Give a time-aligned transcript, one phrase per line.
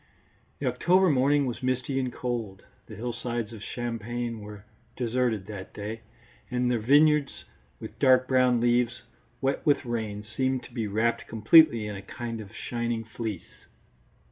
[0.57, 2.63] The October morning was misty and cold.
[2.87, 6.01] The hillsides of Champagne were deserted that day,
[6.49, 7.45] and their vineyards
[7.79, 9.03] with dark brown leaves,
[9.41, 13.67] wet with rain, seemed to be wrapped completely in a kind of shining fleece.